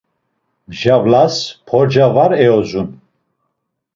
[0.71, 1.35] Mjalvas
[1.73, 2.87] porca var eyodzun.